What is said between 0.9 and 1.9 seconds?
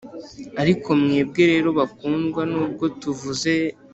mwebwe rero